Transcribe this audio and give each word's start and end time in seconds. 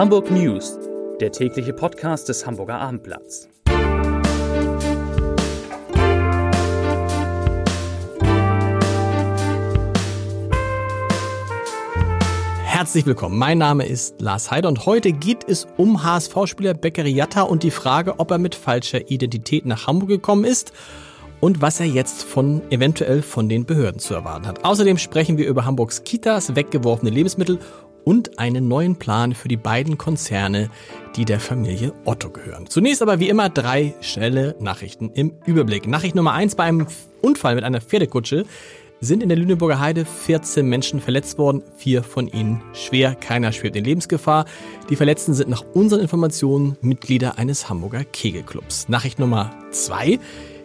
Hamburg 0.00 0.30
News, 0.30 0.78
der 1.20 1.30
tägliche 1.30 1.74
Podcast 1.74 2.30
des 2.30 2.46
Hamburger 2.46 2.80
Abendblatts. 2.80 3.50
Herzlich 12.64 13.04
willkommen. 13.04 13.36
Mein 13.36 13.58
Name 13.58 13.84
ist 13.84 14.22
Lars 14.22 14.50
Heider 14.50 14.70
und 14.70 14.86
heute 14.86 15.12
geht 15.12 15.46
es 15.46 15.66
um 15.76 16.02
HSV-Spieler 16.02 16.72
Beccari 16.72 17.10
Jatta 17.10 17.42
und 17.42 17.62
die 17.62 17.70
Frage, 17.70 18.18
ob 18.18 18.30
er 18.30 18.38
mit 18.38 18.54
falscher 18.54 19.10
Identität 19.10 19.66
nach 19.66 19.86
Hamburg 19.86 20.08
gekommen 20.08 20.46
ist 20.46 20.72
und 21.40 21.60
was 21.60 21.78
er 21.78 21.86
jetzt 21.86 22.22
von 22.22 22.62
eventuell 22.70 23.20
von 23.20 23.50
den 23.50 23.66
Behörden 23.66 24.00
zu 24.00 24.14
erwarten 24.14 24.46
hat. 24.46 24.64
Außerdem 24.64 24.96
sprechen 24.96 25.36
wir 25.36 25.46
über 25.46 25.66
Hamburgs 25.66 26.04
Kitas, 26.04 26.56
weggeworfene 26.56 27.10
Lebensmittel 27.10 27.58
und 28.04 28.38
einen 28.38 28.68
neuen 28.68 28.96
Plan 28.96 29.34
für 29.34 29.48
die 29.48 29.56
beiden 29.56 29.98
Konzerne, 29.98 30.70
die 31.16 31.24
der 31.24 31.40
Familie 31.40 31.92
Otto 32.04 32.30
gehören. 32.30 32.66
Zunächst 32.68 33.02
aber 33.02 33.20
wie 33.20 33.28
immer 33.28 33.48
drei 33.48 33.94
schnelle 34.00 34.56
Nachrichten 34.60 35.10
im 35.14 35.32
Überblick. 35.46 35.86
Nachricht 35.86 36.14
Nummer 36.14 36.32
eins 36.32 36.54
bei 36.54 36.64
einem 36.64 36.86
Unfall 37.22 37.54
mit 37.54 37.64
einer 37.64 37.80
Pferdekutsche 37.80 38.44
sind 39.00 39.22
in 39.22 39.30
der 39.30 39.38
Lüneburger 39.38 39.80
Heide 39.80 40.04
14 40.04 40.66
Menschen 40.66 41.00
verletzt 41.00 41.38
worden, 41.38 41.62
vier 41.76 42.02
von 42.02 42.28
ihnen 42.28 42.60
schwer, 42.74 43.14
keiner 43.14 43.50
schwebt 43.52 43.76
in 43.76 43.84
Lebensgefahr. 43.84 44.44
Die 44.90 44.96
Verletzten 44.96 45.32
sind 45.32 45.48
nach 45.48 45.64
unseren 45.72 46.00
Informationen 46.00 46.76
Mitglieder 46.82 47.38
eines 47.38 47.70
Hamburger 47.70 48.04
Kegelclubs. 48.04 48.88
Nachricht 48.88 49.18
Nummer 49.18 49.54
zwei. 49.70 50.18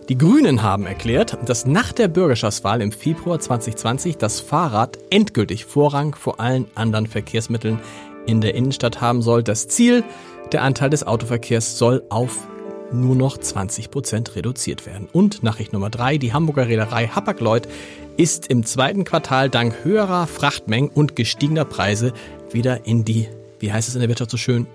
Die 0.07 0.19
Grünen 0.19 0.61
haben 0.61 0.85
erklärt, 0.85 1.35
dass 1.47 1.65
nach 1.65 1.91
der 1.91 2.07
Bürgerschaftswahl 2.07 2.79
im 2.83 2.91
Februar 2.91 3.39
2020 3.39 4.17
das 4.17 4.39
Fahrrad 4.39 4.99
endgültig 5.09 5.65
Vorrang 5.65 6.13
vor 6.13 6.39
allen 6.39 6.67
anderen 6.75 7.07
Verkehrsmitteln 7.07 7.79
in 8.27 8.39
der 8.39 8.53
Innenstadt 8.53 9.01
haben 9.01 9.23
soll. 9.23 9.41
Das 9.41 9.67
Ziel, 9.67 10.03
der 10.51 10.61
Anteil 10.61 10.91
des 10.91 11.07
Autoverkehrs 11.07 11.79
soll 11.79 12.03
auf 12.09 12.47
nur 12.91 13.15
noch 13.15 13.39
20 13.39 13.89
Prozent 13.89 14.35
reduziert 14.35 14.85
werden. 14.85 15.09
Und 15.11 15.41
Nachricht 15.41 15.73
Nummer 15.73 15.89
drei, 15.89 16.19
die 16.19 16.33
Hamburger 16.33 16.67
Reederei 16.67 17.07
Hapag-Lloyd 17.07 17.67
ist 18.15 18.45
im 18.51 18.63
zweiten 18.63 19.05
Quartal 19.05 19.49
dank 19.49 19.83
höherer 19.83 20.27
Frachtmengen 20.27 20.91
und 20.91 21.15
gestiegener 21.15 21.65
Preise 21.65 22.13
wieder 22.51 22.85
in 22.85 23.05
die, 23.05 23.27
wie 23.59 23.73
heißt 23.73 23.89
es 23.89 23.95
in 23.95 24.01
der 24.01 24.09
Wirtschaft 24.09 24.29
so 24.29 24.37
schön, 24.37 24.67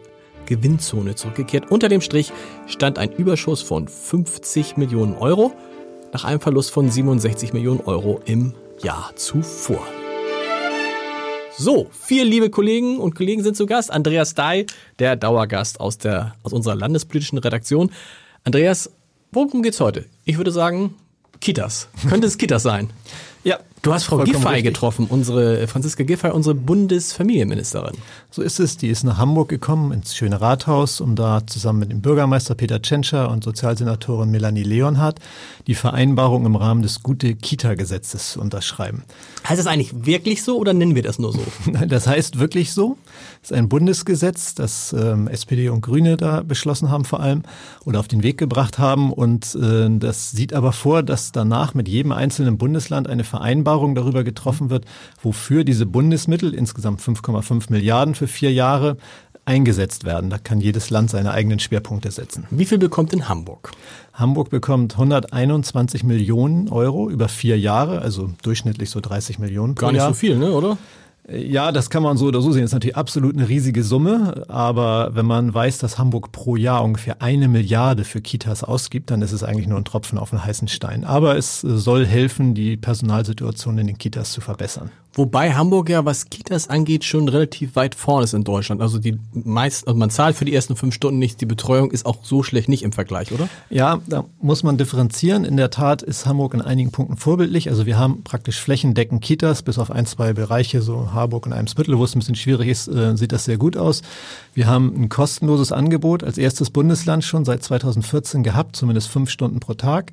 Gewinnzone 0.51 1.15
zurückgekehrt. 1.15 1.71
Unter 1.71 1.89
dem 1.89 2.01
Strich 2.01 2.33
stand 2.67 2.99
ein 2.99 3.13
Überschuss 3.13 3.63
von 3.63 3.87
50 3.87 4.77
Millionen 4.77 5.15
Euro 5.15 5.53
nach 6.13 6.25
einem 6.25 6.41
Verlust 6.41 6.73
von 6.73 6.91
67 6.91 7.53
Millionen 7.53 7.81
Euro 7.81 8.21
im 8.27 8.53
Jahr 8.83 9.13
zuvor. 9.15 9.87
So, 11.57 11.89
vier 11.93 12.25
liebe 12.25 12.51
Kollegen 12.51 12.99
und 12.99 13.15
Kollegen 13.15 13.45
sind 13.45 13.57
zu 13.57 13.67
Gast. 13.67 13.93
Andreas 13.93 14.35
Dai, 14.35 14.67
der 14.99 15.15
Dauergast 15.15 15.79
aus, 15.79 15.99
der, 15.99 16.35
aus 16.43 16.53
unserer 16.53 16.75
landespolitischen 16.75 17.39
Redaktion. 17.39 17.93
Andreas, 18.43 18.91
worum 19.31 19.63
geht's 19.63 19.79
heute? 19.79 20.07
Ich 20.25 20.37
würde 20.37 20.51
sagen, 20.51 20.95
Kitas. 21.41 21.89
Könnte 22.09 22.27
es 22.27 22.39
Kitas 22.39 22.65
sein? 22.65 22.91
Ja, 23.45 23.61
Du 23.83 23.95
hast 23.95 24.05
Frau 24.05 24.19
Giffey 24.19 24.61
getroffen, 24.61 25.07
unsere 25.09 25.67
Franziska 25.67 26.05
Giffey, 26.05 26.31
unsere 26.31 26.55
Bundesfamilienministerin. 26.55 27.97
So 28.31 28.43
ist 28.43 28.61
es. 28.61 28.77
Die 28.77 28.89
ist 28.89 29.05
nach 29.05 29.17
Hamburg 29.17 29.49
gekommen, 29.49 29.93
ins 29.93 30.15
schöne 30.15 30.39
Rathaus, 30.39 31.01
um 31.01 31.17
da 31.17 31.47
zusammen 31.47 31.79
mit 31.79 31.91
dem 31.91 32.03
Bürgermeister 32.03 32.55
Peter 32.55 32.83
Tschentscher 32.83 33.31
und 33.31 33.43
Sozialsenatorin 33.43 34.31
Melanie 34.31 34.65
Leonhardt 34.65 35.21
die 35.67 35.75
Vereinbarung 35.75 36.45
im 36.45 36.57
Rahmen 36.57 36.83
des 36.83 37.03
Gute-Kita-Gesetzes 37.03 38.33
zu 38.33 38.41
unterschreiben. 38.41 39.05
Heißt 39.49 39.59
das 39.59 39.67
eigentlich 39.67 40.05
wirklich 40.05 40.43
so 40.43 40.59
oder 40.59 40.75
nennen 40.75 40.95
wir 40.95 41.03
das 41.03 41.19
nur 41.19 41.33
so? 41.33 41.41
Nein, 41.65 41.89
das 41.89 42.07
heißt 42.07 42.39
wirklich 42.39 42.75
so. 42.75 42.99
Das 43.41 43.53
ist 43.53 43.57
ein 43.57 43.71
Bundesgesetz, 43.71 44.55
das 44.55 44.93
ähm, 44.93 45.27
SPD 45.27 45.71
und 45.71 45.81
Grüne 45.81 46.19
da 46.19 46.43
beschlossen 46.43 46.91
haben 46.91 47.07
vor 47.07 47.21
allem 47.21 47.45
oder 47.87 47.99
auf 48.01 48.09
den 48.09 48.23
Weg 48.23 48.37
gebracht 48.37 48.79
haben. 48.79 49.11
Und 49.11 49.55
äh, 49.55 49.89
das 49.91 50.33
sieht 50.33 50.53
aber 50.53 50.73
vor, 50.73 51.03
dass 51.03 51.33
danach 51.33 51.73
mit 51.73 51.89
jedem 51.89 52.13
einzelnen 52.13 52.59
Bundesland 52.59 53.09
eine 53.09 53.25
Vereinbarung 53.25 53.70
Vereinbarung 53.71 53.95
darüber 53.95 54.25
getroffen 54.25 54.69
wird, 54.71 54.85
wofür 55.23 55.63
diese 55.65 55.87
Bundesmittel, 55.87 56.55
insgesamt 56.55 57.01
5,5 57.01 57.71
Milliarden 57.71 58.15
für 58.15 58.27
vier 58.27 58.53
Jahre, 58.53 58.97
eingesetzt 59.45 60.05
werden. 60.05 60.29
Da 60.29 60.39
kann 60.39 60.61
jedes 60.61 60.91
Land 60.91 61.11
seine 61.11 61.31
eigenen 61.31 61.61
Schwerpunkte 61.61 62.11
setzen. 62.11 62.47
Wie 62.51 62.65
viel 62.65 62.79
bekommt 62.79 63.13
in 63.13 63.29
Hamburg? 63.29 63.71
Hamburg 64.13 64.51
bekommt 64.51 64.95
121 64.95 66.05
Millionen 66.05 66.69
Euro 66.69 67.09
über 67.09 67.29
vier 67.29 67.59
Jahre, 67.59 68.03
also 68.03 68.31
durchschnittlich 68.43 68.91
so 68.91 69.01
30 69.01 69.39
Millionen 69.39 69.77
Gar 69.77 69.93
nicht 69.93 70.01
Jahr. 70.01 70.09
so 70.09 70.15
viel, 70.15 70.37
ne, 70.37 70.51
oder? 70.51 70.77
Ja, 71.33 71.71
das 71.71 71.91
kann 71.91 72.03
man 72.03 72.17
so 72.17 72.27
oder 72.27 72.41
so 72.43 72.51
sehen. 72.51 72.63
Das 72.63 72.71
ist 72.71 72.75
natürlich 72.75 72.97
absolut 72.97 73.37
eine 73.37 73.49
riesige 73.49 73.85
Summe. 73.85 74.45
Aber 74.49 75.15
wenn 75.15 75.27
man 75.27 75.53
weiß, 75.55 75.79
dass 75.79 75.99
Hamburg 75.99 76.33
pro 76.33 76.57
Jahr 76.57 76.83
ungefähr 76.83 77.23
eine 77.23 77.47
Milliarde 77.47 78.05
für 78.05 78.21
Kitas 78.21 78.65
ausgibt, 78.65 79.11
dann 79.11 79.23
ist 79.23 79.33
es 79.33 79.45
eigentlich 79.45 79.69
nur 79.69 79.79
ein 79.79 79.85
Tropfen 79.85 80.19
auf 80.19 80.33
einen 80.33 80.45
heißen 80.45 80.67
Stein. 80.69 81.05
Aber 81.05 81.37
es 81.37 81.61
soll 81.61 82.05
helfen, 82.05 82.55
die 82.55 82.77
Personalsituation 82.77 83.79
in 83.79 83.87
den 83.87 83.99
Kitas 83.99 84.33
zu 84.33 84.41
verbessern. 84.41 84.91
Wobei 85.13 85.55
Hamburg 85.55 85.89
ja, 85.89 86.05
was 86.05 86.31
Kitas 86.31 86.69
angeht, 86.69 87.05
schon 87.05 87.29
relativ 87.29 87.75
weit 87.75 87.97
vorne 87.97 88.25
ist 88.25 88.33
in 88.33 88.45
Deutschland. 88.45 88.81
Also 88.81 88.99
die 88.99 89.19
meisten, 89.33 89.89
also 89.89 89.99
man 89.99 90.09
zahlt 90.09 90.37
für 90.37 90.45
die 90.45 90.55
ersten 90.55 90.77
fünf 90.77 90.95
Stunden 90.95 91.19
nicht. 91.19 91.41
Die 91.41 91.47
Betreuung 91.47 91.91
ist 91.91 92.07
auch 92.07 92.19
so 92.23 92.45
schlecht 92.45 92.69
nicht 92.69 92.85
im 92.85 92.93
Vergleich, 92.93 93.33
oder? 93.33 93.49
Ja, 93.71 94.01
da 94.07 94.25
muss 94.41 94.63
man 94.63 94.79
differenzieren. 94.79 95.45
In 95.45 95.57
der 95.57 95.71
Tat 95.71 96.03
ist 96.03 96.27
Hamburg 96.27 96.55
in 96.55 96.63
einigen 96.63 96.93
Punkten 96.93 97.17
vorbildlich. 97.17 97.69
Also 97.69 97.87
wir 97.87 97.99
haben 97.99 98.23
praktisch 98.23 98.61
flächendeckend 98.61 99.21
Kitas, 99.21 99.63
bis 99.63 99.79
auf 99.79 99.91
ein, 99.91 100.07
zwei 100.07 100.33
Bereiche, 100.33 100.81
so 100.81 101.13
Harburg 101.13 101.47
und 101.47 101.53
Eimsbüttel, 101.53 101.99
wo 101.99 102.05
es 102.05 102.15
ein 102.15 102.21
bisschen 102.21 102.37
schwierig 102.37 102.69
ist, 102.69 102.87
äh, 102.87 103.17
sieht 103.17 103.33
das 103.33 103.45
sehr 103.45 103.57
gut 103.57 103.77
aus. 103.77 104.03
Wir 104.55 104.69
haben 104.69 104.95
ein 104.97 105.09
kostenloses 105.09 105.73
Angebot 105.73 106.23
als 106.23 106.39
erstes 106.39 106.71
Bundesland 106.71 107.25
schon 107.25 107.45
seit 107.45 107.65
2014 107.65 108.45
gehabt, 108.45 108.77
zumindest 108.77 109.09
fünf 109.09 109.29
Stunden 109.29 109.59
pro 109.59 109.75
Tag. 109.75 110.13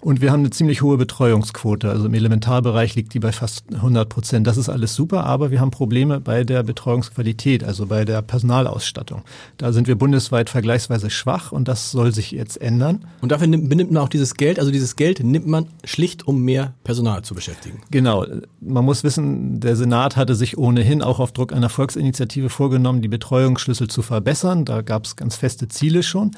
Und 0.00 0.20
wir 0.20 0.30
haben 0.30 0.40
eine 0.40 0.50
ziemlich 0.50 0.80
hohe 0.82 0.96
Betreuungsquote. 0.96 1.90
Also 1.90 2.06
im 2.06 2.14
Elementarbereich 2.14 2.94
liegt 2.94 3.14
die 3.14 3.18
bei 3.18 3.32
fast 3.32 3.64
100 3.74 4.08
Prozent. 4.08 4.46
Das 4.46 4.56
ist 4.56 4.68
alles 4.68 4.94
super, 4.94 5.24
aber 5.24 5.50
wir 5.50 5.60
haben 5.60 5.72
Probleme 5.72 6.20
bei 6.20 6.44
der 6.44 6.62
Betreuungsqualität, 6.62 7.64
also 7.64 7.86
bei 7.86 8.04
der 8.04 8.22
Personalausstattung. 8.22 9.22
Da 9.56 9.72
sind 9.72 9.88
wir 9.88 9.96
bundesweit 9.96 10.50
vergleichsweise 10.50 11.10
schwach 11.10 11.50
und 11.50 11.66
das 11.66 11.90
soll 11.90 12.14
sich 12.14 12.30
jetzt 12.30 12.60
ändern. 12.60 13.06
Und 13.22 13.32
dafür 13.32 13.48
nimmt, 13.48 13.68
benimmt 13.68 13.90
man 13.90 14.02
auch 14.02 14.08
dieses 14.08 14.34
Geld, 14.34 14.60
also 14.60 14.70
dieses 14.70 14.94
Geld 14.94 15.24
nimmt 15.24 15.48
man 15.48 15.66
schlicht, 15.82 16.28
um 16.28 16.42
mehr 16.42 16.74
Personal 16.84 17.22
zu 17.22 17.34
beschäftigen. 17.34 17.80
Genau. 17.90 18.24
Man 18.60 18.84
muss 18.84 19.02
wissen, 19.02 19.58
der 19.58 19.74
Senat 19.74 20.16
hatte 20.16 20.36
sich 20.36 20.56
ohnehin 20.58 21.02
auch 21.02 21.18
auf 21.18 21.32
Druck 21.32 21.52
einer 21.52 21.70
Volksinitiative 21.70 22.50
vorgenommen, 22.50 23.02
die 23.02 23.08
Betreuungsschlüssel 23.08 23.88
zu 23.88 24.02
verbessern. 24.02 24.64
Da 24.64 24.82
gab 24.82 25.06
es 25.06 25.16
ganz 25.16 25.34
feste 25.34 25.66
Ziele 25.66 26.04
schon. 26.04 26.30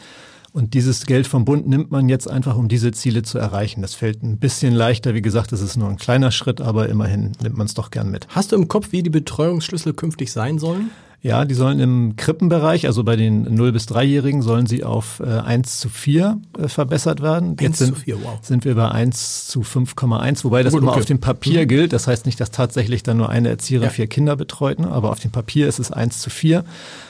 Und 0.52 0.74
dieses 0.74 1.06
Geld 1.06 1.28
vom 1.28 1.44
Bund 1.44 1.68
nimmt 1.68 1.92
man 1.92 2.08
jetzt 2.08 2.28
einfach, 2.28 2.56
um 2.56 2.68
diese 2.68 2.90
Ziele 2.90 3.22
zu 3.22 3.38
erreichen. 3.38 3.82
Das 3.82 3.94
fällt 3.94 4.22
ein 4.22 4.38
bisschen 4.38 4.74
leichter. 4.74 5.14
Wie 5.14 5.22
gesagt, 5.22 5.52
das 5.52 5.60
ist 5.60 5.76
nur 5.76 5.88
ein 5.88 5.96
kleiner 5.96 6.32
Schritt, 6.32 6.60
aber 6.60 6.88
immerhin 6.88 7.32
nimmt 7.42 7.56
man 7.56 7.66
es 7.66 7.74
doch 7.74 7.90
gern 7.90 8.10
mit. 8.10 8.26
Hast 8.28 8.50
du 8.50 8.56
im 8.56 8.66
Kopf, 8.66 8.90
wie 8.90 9.02
die 9.02 9.10
Betreuungsschlüssel 9.10 9.94
künftig 9.94 10.32
sein 10.32 10.58
sollen? 10.58 10.90
Ja, 11.22 11.44
die 11.44 11.54
sollen 11.54 11.80
im 11.80 12.16
Krippenbereich, 12.16 12.86
also 12.86 13.04
bei 13.04 13.14
den 13.14 13.46
0- 13.46 13.72
bis 13.72 13.86
3-Jährigen, 13.88 14.40
sollen 14.40 14.66
sie 14.66 14.84
auf 14.84 15.20
äh, 15.20 15.26
1 15.26 15.78
zu 15.78 15.90
4 15.90 16.40
äh, 16.58 16.68
verbessert 16.68 17.20
werden. 17.20 17.56
1 17.60 17.76
zu 17.76 17.94
4, 17.94 18.24
wow. 18.24 18.38
sind 18.40 18.64
wir 18.64 18.74
bei 18.74 18.90
1 18.90 19.46
zu 19.46 19.60
5,1, 19.60 20.44
wobei 20.44 20.62
das 20.62 20.72
Gut, 20.72 20.80
immer 20.80 20.92
okay. 20.92 21.00
auf 21.00 21.06
dem 21.06 21.20
Papier 21.20 21.62
mhm. 21.62 21.68
gilt. 21.68 21.92
Das 21.92 22.06
heißt 22.06 22.24
nicht, 22.24 22.40
dass 22.40 22.50
tatsächlich 22.52 23.02
dann 23.02 23.18
nur 23.18 23.28
eine 23.28 23.50
Erzieherin 23.50 23.88
ja. 23.88 23.92
vier 23.92 24.06
Kinder 24.06 24.34
betreut, 24.34 24.78
ne? 24.78 24.90
aber 24.90 25.10
auf 25.10 25.20
dem 25.20 25.30
Papier 25.30 25.68
ist 25.68 25.78
es 25.78 25.92
1 25.92 26.20
zu 26.20 26.30
4. 26.30 26.64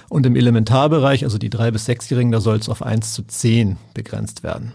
Und 0.09 0.27
im 0.27 0.35
Elementarbereich, 0.35 1.23
also 1.23 1.39
die 1.39 1.51
3- 1.51 1.71
bis 1.71 1.89
6-Jährigen, 1.89 2.33
da 2.33 2.41
soll 2.41 2.57
es 2.57 2.69
auf 2.69 2.83
1 2.83 3.13
zu 3.13 3.23
10 3.23 3.77
begrenzt 3.95 4.43
werden. 4.43 4.73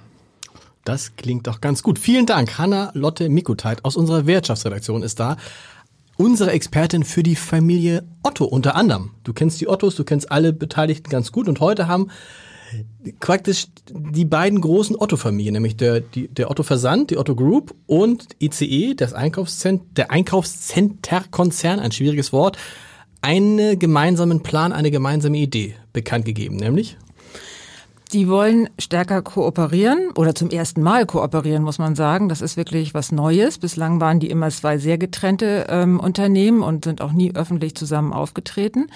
Das 0.85 1.17
klingt 1.17 1.47
doch 1.47 1.59
ganz 1.59 1.83
gut. 1.83 1.99
Vielen 1.99 2.25
Dank. 2.25 2.57
Hanna 2.57 2.91
Lotte 2.93 3.27
Mikuteit 3.27 3.83
aus 3.83 3.97
unserer 3.97 4.27
Wirtschaftsredaktion 4.27 5.03
ist 5.03 5.19
da 5.19 5.35
unsere 6.17 6.51
Expertin 6.51 7.03
für 7.03 7.23
die 7.23 7.35
Familie 7.35 8.03
Otto 8.23 8.45
unter 8.45 8.75
anderem. 8.75 9.11
Du 9.23 9.33
kennst 9.33 9.59
die 9.61 9.67
Ottos, 9.67 9.95
du 9.95 10.03
kennst 10.03 10.31
alle 10.31 10.53
Beteiligten 10.53 11.09
ganz 11.09 11.31
gut 11.31 11.47
und 11.47 11.59
heute 11.59 11.87
haben 11.87 12.09
praktisch 13.19 13.67
die 13.89 14.25
beiden 14.25 14.59
großen 14.59 14.95
Otto-Familien, 14.97 15.53
nämlich 15.53 15.77
der, 15.77 16.01
die, 16.01 16.27
der 16.27 16.49
Otto 16.49 16.63
Versand, 16.63 17.11
die 17.11 17.17
Otto 17.17 17.35
Group 17.35 17.75
und 17.85 18.27
ICE, 18.41 18.95
das 18.95 19.13
Einkaufszent 19.13 19.97
der 19.97 20.11
Einkaufscenterkonzern, 20.11 21.79
ein 21.79 21.91
schwieriges 21.91 22.33
Wort, 22.33 22.57
einen 23.21 23.79
gemeinsamen 23.79 24.43
Plan, 24.43 24.73
eine 24.73 24.91
gemeinsame 24.91 25.37
Idee 25.37 25.75
bekannt 25.93 26.25
gegeben, 26.25 26.57
nämlich 26.57 26.97
die 28.15 28.29
wollen 28.29 28.69
stärker 28.79 29.21
kooperieren 29.21 30.11
oder 30.15 30.33
zum 30.33 30.49
ersten 30.49 30.81
Mal 30.81 31.05
kooperieren, 31.05 31.63
muss 31.63 31.79
man 31.79 31.95
sagen. 31.95 32.29
Das 32.29 32.39
ist 32.39 32.55
wirklich 32.55 32.93
was 32.93 33.11
Neues. 33.11 33.57
Bislang 33.57 33.99
waren 33.99 34.21
die 34.21 34.29
immer 34.29 34.49
zwei 34.51 34.77
sehr 34.77 34.97
getrennte 34.97 35.65
ähm, 35.67 35.99
Unternehmen 35.99 36.63
und 36.63 36.85
sind 36.85 37.01
auch 37.01 37.11
nie 37.11 37.35
öffentlich 37.35 37.75
zusammen 37.75 38.13
aufgetreten. 38.13 38.87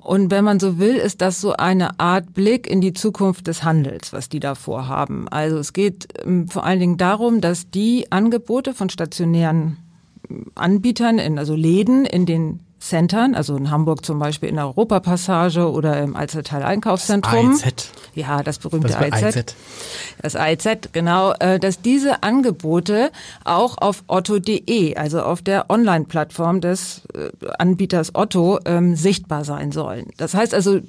Und 0.00 0.30
wenn 0.30 0.44
man 0.44 0.60
so 0.60 0.78
will, 0.78 0.96
ist 0.96 1.22
das 1.22 1.40
so 1.40 1.54
eine 1.54 1.98
Art 1.98 2.34
Blick 2.34 2.66
in 2.66 2.82
die 2.82 2.92
Zukunft 2.92 3.46
des 3.46 3.64
Handels, 3.64 4.12
was 4.12 4.28
die 4.28 4.38
da 4.38 4.54
vorhaben. 4.54 5.28
Also 5.28 5.56
es 5.56 5.72
geht 5.72 6.06
ähm, 6.22 6.46
vor 6.48 6.66
allen 6.66 6.80
Dingen 6.80 6.98
darum, 6.98 7.40
dass 7.40 7.70
die 7.70 8.12
Angebote 8.12 8.74
von 8.74 8.90
stationären 8.90 9.78
Anbietern, 10.54 11.18
in, 11.18 11.38
also 11.38 11.54
Läden 11.54 12.04
in 12.04 12.26
den 12.26 12.60
Centern, 12.80 13.34
also 13.34 13.56
in 13.56 13.70
Hamburg 13.70 14.04
zum 14.04 14.18
Beispiel 14.18 14.48
in 14.48 14.56
der 14.56 14.66
Europapassage 14.66 15.70
oder 15.70 16.00
im 16.00 16.14
Alzertal 16.16 16.62
Einkaufszentrum. 16.62 17.52
Das 17.52 17.64
AIZ. 17.64 17.90
Ja, 18.14 18.42
das 18.42 18.58
berühmte 18.58 18.88
Das 18.88 18.96
AIZ. 18.96 19.36
AIZ. 19.36 19.56
Das 20.22 20.36
AIZ, 20.36 20.92
genau, 20.92 21.32
äh, 21.32 21.58
dass 21.58 21.80
diese 21.80 22.22
Angebote 22.22 23.10
auch 23.44 23.78
auf 23.78 24.04
otto.de, 24.06 24.96
also 24.96 25.22
auf 25.22 25.42
der 25.42 25.70
Online-Plattform 25.70 26.60
des 26.60 27.02
äh, 27.14 27.30
Anbieters 27.58 28.14
Otto, 28.14 28.58
ähm, 28.64 28.96
sichtbar 28.96 29.44
sein 29.44 29.72
sollen. 29.72 30.06
Das 30.16 30.34
heißt 30.34 30.54
also, 30.54 30.80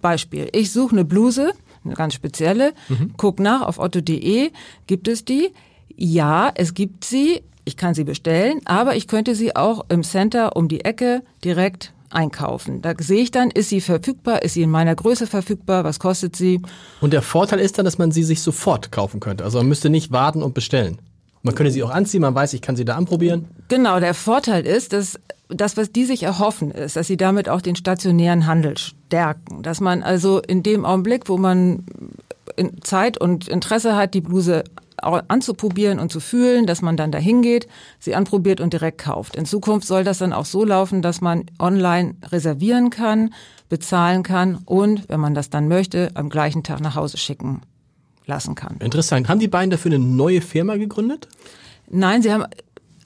Beispiel, 0.00 0.48
ich 0.52 0.72
suche 0.72 0.92
eine 0.92 1.04
Bluse, 1.04 1.52
eine 1.84 1.94
ganz 1.94 2.14
spezielle, 2.14 2.72
guck 3.16 3.38
nach 3.38 3.62
auf 3.62 3.78
otto.de, 3.78 4.50
gibt 4.86 5.06
es 5.08 5.24
die? 5.24 5.52
Ja, 5.94 6.50
es 6.54 6.74
gibt 6.74 7.04
sie, 7.04 7.42
ich 7.66 7.76
kann 7.76 7.94
sie 7.94 8.04
bestellen, 8.04 8.60
aber 8.64 8.96
ich 8.96 9.08
könnte 9.08 9.34
sie 9.34 9.54
auch 9.54 9.84
im 9.88 10.02
Center 10.02 10.56
um 10.56 10.68
die 10.68 10.84
Ecke 10.84 11.22
direkt 11.44 11.92
einkaufen. 12.10 12.80
Da 12.80 12.94
sehe 12.98 13.20
ich 13.20 13.32
dann, 13.32 13.50
ist 13.50 13.68
sie 13.68 13.80
verfügbar, 13.80 14.42
ist 14.42 14.54
sie 14.54 14.62
in 14.62 14.70
meiner 14.70 14.94
Größe 14.94 15.26
verfügbar, 15.26 15.84
was 15.84 15.98
kostet 15.98 16.36
sie? 16.36 16.62
Und 17.00 17.12
der 17.12 17.22
Vorteil 17.22 17.58
ist 17.58 17.76
dann, 17.76 17.84
dass 17.84 17.98
man 17.98 18.12
sie 18.12 18.22
sich 18.22 18.40
sofort 18.40 18.92
kaufen 18.92 19.20
könnte. 19.20 19.44
Also 19.44 19.58
man 19.58 19.66
müsste 19.66 19.90
nicht 19.90 20.12
warten 20.12 20.42
und 20.42 20.54
bestellen. 20.54 20.98
Man 21.42 21.54
könnte 21.54 21.72
sie 21.72 21.82
auch 21.82 21.90
anziehen, 21.90 22.22
man 22.22 22.34
weiß, 22.34 22.54
ich 22.54 22.62
kann 22.62 22.76
sie 22.76 22.84
da 22.84 22.96
anprobieren. 22.96 23.46
Genau, 23.68 24.00
der 24.00 24.14
Vorteil 24.14 24.64
ist, 24.64 24.92
dass 24.92 25.18
das, 25.48 25.76
was 25.76 25.92
die 25.92 26.04
sich 26.04 26.22
erhoffen, 26.22 26.70
ist, 26.70 26.96
dass 26.96 27.08
sie 27.08 27.16
damit 27.16 27.48
auch 27.48 27.60
den 27.60 27.76
stationären 27.76 28.46
Handel 28.46 28.78
stärken. 28.78 29.62
Dass 29.62 29.80
man 29.80 30.02
also 30.02 30.40
in 30.40 30.62
dem 30.62 30.84
Augenblick, 30.84 31.28
wo 31.28 31.36
man 31.36 31.84
Zeit 32.82 33.18
und 33.18 33.48
Interesse 33.48 33.96
hat, 33.96 34.14
die 34.14 34.20
Bluse 34.20 34.64
anzuprobieren 35.02 35.98
und 35.98 36.10
zu 36.10 36.20
fühlen, 36.20 36.66
dass 36.66 36.82
man 36.82 36.96
dann 36.96 37.12
dahin 37.12 37.42
geht, 37.42 37.68
sie 37.98 38.14
anprobiert 38.14 38.60
und 38.60 38.72
direkt 38.72 38.98
kauft. 38.98 39.36
In 39.36 39.44
Zukunft 39.44 39.86
soll 39.86 40.04
das 40.04 40.18
dann 40.18 40.32
auch 40.32 40.46
so 40.46 40.64
laufen, 40.64 41.02
dass 41.02 41.20
man 41.20 41.44
online 41.58 42.14
reservieren 42.30 42.90
kann, 42.90 43.34
bezahlen 43.68 44.22
kann 44.22 44.56
und, 44.64 45.08
wenn 45.08 45.20
man 45.20 45.34
das 45.34 45.50
dann 45.50 45.68
möchte, 45.68 46.10
am 46.14 46.28
gleichen 46.28 46.62
Tag 46.62 46.80
nach 46.80 46.94
Hause 46.94 47.16
schicken 47.18 47.62
lassen 48.26 48.54
kann. 48.54 48.76
Interessant. 48.80 49.28
Haben 49.28 49.40
die 49.40 49.48
beiden 49.48 49.70
dafür 49.70 49.92
eine 49.92 50.04
neue 50.04 50.40
Firma 50.40 50.76
gegründet? 50.76 51.28
Nein, 51.88 52.22
sie 52.22 52.32
haben 52.32 52.44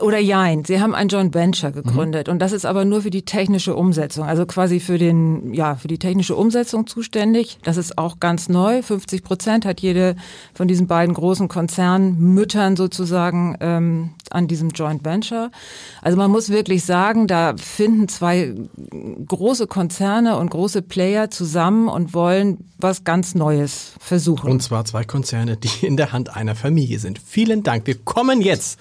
oder 0.01 0.19
jein, 0.19 0.65
sie 0.65 0.81
haben 0.81 0.95
ein 0.95 1.09
Joint 1.09 1.35
Venture 1.35 1.73
gegründet 1.73 2.29
und 2.29 2.41
das 2.41 2.53
ist 2.53 2.65
aber 2.65 2.85
nur 2.85 3.03
für 3.03 3.11
die 3.11 3.25
technische 3.25 3.75
Umsetzung, 3.75 4.25
also 4.25 4.47
quasi 4.47 4.81
für 4.81 4.99
den 4.99 5.55
ja 5.55 5.75
für 5.75 5.89
die 5.89 5.99
technische 5.99 6.37
Umsetzung 6.37 6.87
zuständig. 6.87 7.59
Das 7.63 7.77
ist 7.77 7.99
auch 7.99 8.21
ganz 8.21 8.49
neu. 8.49 8.83
50 8.83 9.23
Prozent 9.23 9.65
hat 9.65 9.81
jede 9.81 10.17
von 10.55 10.69
diesen 10.69 10.87
beiden 10.87 11.15
großen 11.15 11.49
Konzernmüttern 11.49 12.77
sozusagen 12.77 13.57
ähm, 13.61 14.11
an 14.31 14.49
diesem 14.49 14.71
Joint 14.71 15.05
Venture. 15.05 15.51
Also 16.03 16.17
man 16.17 16.31
muss 16.31 16.51
wirklich 16.51 16.85
sagen, 16.85 17.27
da 17.27 17.55
finden 17.57 18.09
zwei 18.09 18.55
große 19.27 19.67
Konzerne 19.67 20.37
und 20.37 20.51
große 20.51 20.83
Player 20.83 21.31
zusammen 21.31 21.89
und 21.89 22.15
wollen 22.15 22.59
was 22.79 23.05
ganz 23.05 23.35
Neues 23.35 23.93
versuchen. 24.01 24.51
Und 24.51 24.63
zwar 24.63 24.85
zwei 24.85 25.05
Konzerne, 25.05 25.57
die 25.57 25.87
in 25.87 25.97
der 25.97 26.13
Hand 26.13 26.35
einer 26.37 26.55
Familie 26.55 26.99
sind. 26.99 27.19
Vielen 27.19 27.63
Dank. 27.63 27.87
Wir 27.87 27.97
kommen 27.97 28.41
jetzt 28.41 28.79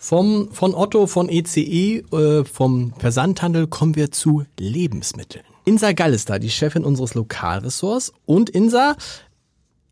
vom, 0.00 0.48
von 0.50 0.74
Otto, 0.74 1.06
von 1.06 1.28
ECE, 1.28 1.98
äh, 2.10 2.44
vom 2.44 2.94
Versandhandel 2.98 3.66
kommen 3.66 3.94
wir 3.96 4.10
zu 4.10 4.44
Lebensmitteln. 4.58 5.44
Insa 5.66 5.92
Gall 5.92 6.14
ist 6.14 6.30
da, 6.30 6.38
die 6.38 6.48
Chefin 6.48 6.84
unseres 6.84 7.12
Lokalressorts. 7.14 8.12
Und 8.24 8.48
Insa, 8.48 8.96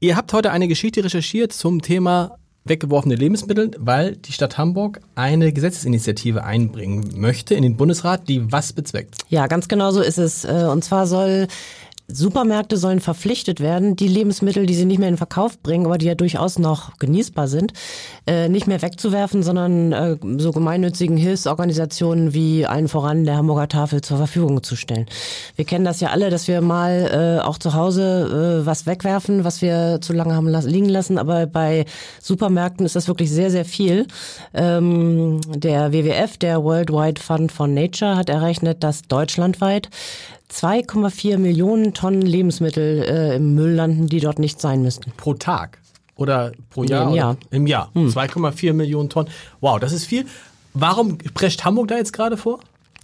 ihr 0.01 0.17
habt 0.17 0.33
heute 0.33 0.51
eine 0.51 0.67
Geschichte 0.67 1.05
recherchiert 1.05 1.53
zum 1.53 1.83
Thema 1.83 2.39
weggeworfene 2.65 3.17
Lebensmittel, 3.17 3.71
weil 3.79 4.17
die 4.17 4.33
Stadt 4.33 4.57
Hamburg 4.57 5.01
eine 5.15 5.53
Gesetzesinitiative 5.53 6.43
einbringen 6.43 7.13
möchte 7.15 7.55
in 7.55 7.63
den 7.63 7.77
Bundesrat, 7.77 8.29
die 8.29 8.51
was 8.51 8.73
bezweckt. 8.73 9.17
Ja, 9.29 9.47
ganz 9.47 9.69
genau 9.69 9.91
so 9.91 10.01
ist 10.01 10.19
es. 10.19 10.45
Äh, 10.45 10.69
Und 10.71 10.85
zwar 10.85 11.07
soll 11.07 11.49
Supermärkte 12.11 12.79
sollen 12.79 13.01
verpflichtet 13.01 13.61
werden, 13.61 13.95
die 13.95 14.09
Lebensmittel, 14.09 14.65
die 14.65 14.75
sie 14.75 14.87
nicht 14.87 14.99
mehr 14.99 15.11
in 15.11 15.19
Verkauf 15.19 15.59
bringen, 15.59 15.85
aber 15.85 15.99
die 15.99 16.07
ja 16.07 16.15
durchaus 16.15 16.59
noch 16.59 16.97
genießbar 16.97 17.49
sind, 17.49 17.75
äh, 18.27 18.49
nicht 18.49 18.67
mehr 18.67 18.81
wegzuwerfen, 18.81 19.43
sondern 19.43 19.93
äh, 19.93 20.17
so 20.39 20.53
gemeinnützigen 20.53 21.19
Hilfsorganisationen 21.19 22.33
wie 22.33 22.65
allen 22.65 22.89
voran 22.89 23.25
der 23.25 23.37
Hamburger 23.37 23.69
Tafel 23.69 24.01
zur 24.01 24.17
Verfügung 24.17 24.63
zu 24.63 24.75
stellen. 24.75 25.05
Wir 25.57 25.67
kennen 25.67 25.85
das 25.85 26.01
ja 26.01 26.09
alle, 26.09 26.31
dass 26.31 26.49
wir 26.49 26.63
mal 26.63 27.41
äh, 27.43 27.45
auch 27.45 27.59
zu 27.59 27.75
Hause 27.75 28.63
äh, 28.63 28.67
was 28.67 28.87
wegwerfen, 28.87 29.45
was 29.45 29.61
wir 29.61 29.99
zu 30.01 30.15
lange 30.15 30.35
haben 30.35 30.49
liegen 30.49 30.89
lassen, 30.89 31.19
aber 31.19 31.47
bei 31.47 31.85
Supermärkten 32.23 32.87
ist 32.87 32.97
das 32.97 33.09
wirklich 33.09 33.31
sehr, 33.31 33.51
sehr 33.51 33.67
viel. 33.67 34.07
Ähm, 34.55 35.43
der 35.55 35.93
WWF, 35.93 36.39
der 36.39 36.65
Worldwide 36.65 37.21
Fund 37.21 37.53
for 37.53 37.69
Nature, 37.69 38.17
hat 38.17 38.31
errechnet, 38.31 38.83
dass 38.83 39.03
deutschlandweit 39.03 39.91
2,4 40.53 41.39
Millionen 41.39 41.95
Tonnen 41.95 42.23
Lebensmittel 42.23 43.03
äh, 43.03 43.37
im 43.37 43.55
Müll 43.55 43.73
landen, 43.75 44.07
die 44.07 44.21
dort 44.21 44.39
nicht 44.39 44.61
sein 44.61 44.83
müssten. 44.83 45.13
Pro 45.17 45.35
Tag 45.35 45.79
oder 46.17 46.53
pro 46.71 46.83
Nee, 46.85 46.91
Jahr? 46.91 47.09
im 47.09 47.15
Jahr. 47.15 47.37
Im 47.51 47.67
Jahr. 47.67 47.91
2,4 47.95 48.73
Millionen 48.73 49.09
Tonnen. 49.09 49.29
Wow, 49.61 49.79
das 49.79 49.93
ist 49.93 50.05
viel. 50.07 50.25
Warum 50.75 51.19
prescht 51.19 51.65
Hamburg 51.65 51.89
da 51.89 51.97
jetzt 51.97 52.13
gerade 52.13 52.37
vor? 52.37 52.61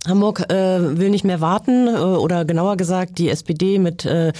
Hamburg 0.07 0.51
äh, 0.51 0.99
will 0.99 1.09
nicht 1.11 1.25
mehr 1.25 1.41
warten 1.41 1.87
äh, 1.89 1.99
oder 1.99 2.45
genauer 2.45 2.77
gesagt 2.77 3.19
die 3.19 3.31
SPD 3.31 3.79
mit 3.79 4.05
äh, 4.05 4.33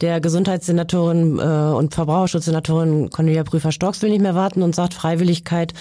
der 0.00 0.20
Gesundheitssenatorin 0.20 1.38
äh, 1.38 1.42
und 1.74 1.94
Verbraucherschutzsenatorin 1.94 3.10
Cornelia 3.10 3.44
Prüfer-Storks 3.44 4.00
will 4.02 4.10
nicht 4.10 4.22
mehr 4.22 4.34
warten 4.34 4.62
und 4.62 4.74
sagt, 4.74 4.94
Freiwilligkeit 4.94 5.74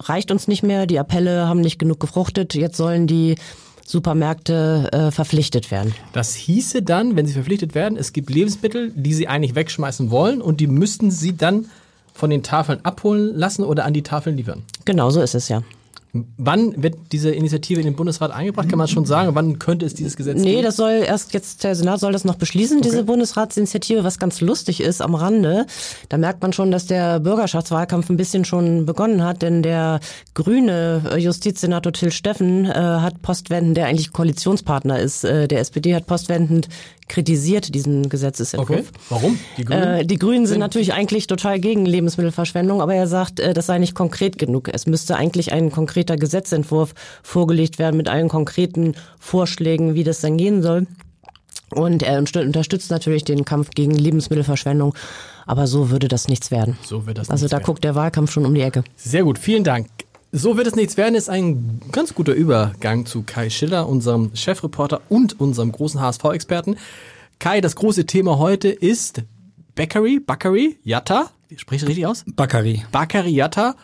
reicht 0.00 0.30
uns 0.30 0.46
nicht 0.46 0.62
mehr, 0.62 0.86
die 0.86 0.98
Appelle 1.00 1.48
haben 1.48 1.60
nicht 1.60 1.80
genug 1.80 1.98
gefruchtet, 1.98 2.54
jetzt 2.54 2.76
sollen 2.76 3.08
die 3.08 3.34
Supermärkte 3.88 4.90
äh, 4.92 5.10
verpflichtet 5.10 5.70
werden. 5.70 5.94
Das 6.12 6.34
hieße 6.34 6.82
dann, 6.82 7.16
wenn 7.16 7.26
sie 7.26 7.32
verpflichtet 7.32 7.74
werden, 7.74 7.96
es 7.96 8.12
gibt 8.12 8.28
Lebensmittel, 8.28 8.92
die 8.94 9.14
sie 9.14 9.28
eigentlich 9.28 9.54
wegschmeißen 9.54 10.10
wollen 10.10 10.42
und 10.42 10.60
die 10.60 10.66
müssten 10.66 11.10
sie 11.10 11.34
dann 11.38 11.70
von 12.12 12.28
den 12.28 12.42
Tafeln 12.42 12.84
abholen 12.84 13.34
lassen 13.34 13.64
oder 13.64 13.86
an 13.86 13.94
die 13.94 14.02
Tafeln 14.02 14.36
liefern. 14.36 14.62
Genau 14.84 15.08
so 15.08 15.22
ist 15.22 15.34
es 15.34 15.48
ja. 15.48 15.62
Wann 16.12 16.82
wird 16.82 16.96
diese 17.12 17.30
Initiative 17.30 17.80
in 17.80 17.86
den 17.86 17.94
Bundesrat 17.94 18.30
eingebracht? 18.30 18.68
Kann 18.68 18.78
man 18.78 18.88
schon 18.88 19.04
sagen? 19.04 19.34
Wann 19.34 19.58
könnte 19.58 19.84
es 19.84 19.92
dieses 19.92 20.16
Gesetz 20.16 20.40
Nee, 20.40 20.52
geben? 20.52 20.62
das 20.62 20.76
soll 20.76 21.02
erst 21.06 21.34
jetzt, 21.34 21.64
der 21.64 21.74
Senat 21.74 22.00
soll 22.00 22.12
das 22.12 22.24
noch 22.24 22.36
beschließen, 22.36 22.80
diese 22.80 23.04
Bundesratsinitiative, 23.04 24.04
was 24.04 24.18
ganz 24.18 24.40
lustig 24.40 24.80
ist 24.80 25.02
am 25.02 25.14
Rande. 25.14 25.66
Da 26.08 26.16
merkt 26.16 26.40
man 26.40 26.54
schon, 26.54 26.70
dass 26.70 26.86
der 26.86 27.20
Bürgerschaftswahlkampf 27.20 28.08
ein 28.08 28.16
bisschen 28.16 28.46
schon 28.46 28.86
begonnen 28.86 29.22
hat, 29.22 29.42
denn 29.42 29.62
der 29.62 30.00
grüne 30.34 31.02
äh, 31.12 31.18
Justizsenator 31.18 31.92
Till 31.92 32.10
Steffen 32.10 32.64
äh, 32.64 32.70
hat 32.72 33.20
postwendend, 33.20 33.76
der 33.76 33.86
eigentlich 33.86 34.12
Koalitionspartner 34.12 34.98
ist, 34.98 35.24
äh, 35.24 35.46
der 35.46 35.60
SPD 35.60 35.94
hat 35.94 36.06
postwendend 36.06 36.68
kritisiert 37.08 37.74
diesen 37.74 38.08
Gesetzesentwurf. 38.08 38.78
Okay. 38.80 38.88
Warum? 39.08 39.38
Die 39.56 39.64
Grünen? 39.64 39.82
Äh, 39.82 40.04
die 40.06 40.18
Grünen 40.18 40.46
sind 40.46 40.60
natürlich 40.60 40.92
eigentlich 40.92 41.26
total 41.26 41.58
gegen 41.60 41.86
Lebensmittelverschwendung, 41.86 42.80
aber 42.82 42.94
er 42.94 43.06
sagt, 43.06 43.40
äh, 43.40 43.54
das 43.54 43.66
sei 43.66 43.78
nicht 43.78 43.94
konkret 43.94 44.38
genug. 44.38 44.68
Es 44.72 44.86
müsste 44.86 45.16
eigentlich 45.16 45.52
ein 45.52 45.70
konkreter 45.70 46.16
Gesetzentwurf 46.16 46.94
vorgelegt 47.22 47.78
werden 47.78 47.96
mit 47.96 48.08
allen 48.08 48.28
konkreten 48.28 48.94
Vorschlägen, 49.18 49.94
wie 49.94 50.04
das 50.04 50.20
dann 50.20 50.36
gehen 50.36 50.62
soll. 50.62 50.86
Und 51.70 52.02
er 52.02 52.18
unter- 52.18 52.40
unterstützt 52.40 52.90
natürlich 52.90 53.24
den 53.24 53.44
Kampf 53.44 53.70
gegen 53.74 53.92
Lebensmittelverschwendung, 53.94 54.94
aber 55.46 55.66
so 55.66 55.90
würde 55.90 56.08
das 56.08 56.26
nichts 56.28 56.50
werden. 56.50 56.78
so 56.82 57.06
wird 57.06 57.18
das 57.18 57.28
Also 57.28 57.46
da 57.46 57.52
werden. 57.58 57.64
guckt 57.64 57.84
der 57.84 57.94
Wahlkampf 57.94 58.30
schon 58.32 58.46
um 58.46 58.54
die 58.54 58.62
Ecke. 58.62 58.84
Sehr 58.96 59.22
gut, 59.24 59.38
vielen 59.38 59.64
Dank. 59.64 59.86
So 60.30 60.58
wird 60.58 60.66
es 60.66 60.76
nichts 60.76 60.98
werden, 60.98 61.14
ist 61.14 61.30
ein 61.30 61.80
ganz 61.90 62.14
guter 62.14 62.34
Übergang 62.34 63.06
zu 63.06 63.22
Kai 63.22 63.48
Schiller, 63.48 63.88
unserem 63.88 64.36
Chefreporter 64.36 65.00
und 65.08 65.40
unserem 65.40 65.72
großen 65.72 66.00
HSV-Experten. 66.02 66.76
Kai, 67.38 67.62
das 67.62 67.76
große 67.76 68.04
Thema 68.04 68.38
heute 68.38 68.68
ist 68.68 69.22
Bakery, 69.74 70.20
Bakery, 70.20 70.78
Yatta. 70.84 71.30
Sprichst 71.56 71.84
du 71.84 71.86
richtig 71.86 72.06
aus? 72.06 72.26
Bakari. 72.26 72.84
Bakary 72.92 73.30
Yatta. 73.30 73.74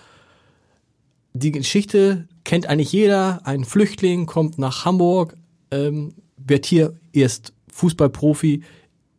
Die 1.33 1.51
Geschichte 1.51 2.29
kennt 2.45 2.67
eigentlich 2.67 2.93
jeder. 2.93 3.41
Ein 3.47 3.65
Flüchtling 3.65 4.27
kommt 4.27 4.59
nach 4.59 4.85
Hamburg, 4.85 5.37
ähm, 5.71 6.13
wird 6.37 6.67
hier 6.67 6.93
erst 7.15 7.55
Fußballprofi 7.73 8.65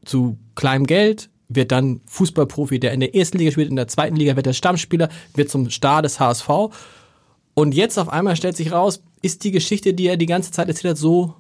zu 0.05 0.37
kleinem 0.53 0.85
Geld, 0.85 1.31
wird 1.49 1.71
dann 1.71 2.01
Fußballprofi, 2.05 2.79
der 2.79 2.93
in 2.93 2.99
der 2.99 3.15
ersten 3.15 3.39
Liga 3.39 3.49
spielt, 3.51 3.69
in 3.69 3.77
der 3.77 3.87
zweiten 3.87 4.15
Liga 4.15 4.35
wird 4.35 4.45
er 4.45 4.53
Stammspieler, 4.53 5.09
wird 5.33 5.49
zum 5.49 5.71
Star 5.71 6.03
des 6.03 6.19
HSV. 6.19 6.49
Und 7.55 7.73
jetzt 7.73 7.97
auf 7.97 8.09
einmal 8.09 8.35
stellt 8.35 8.57
sich 8.57 8.71
raus, 8.71 9.01
ist 9.21 9.43
die 9.43 9.51
Geschichte, 9.51 9.93
die 9.93 10.07
er 10.07 10.17
die 10.17 10.27
ganze 10.27 10.51
Zeit 10.51 10.67
erzählt 10.67 10.91
hat, 10.91 10.97
so, 10.97 11.33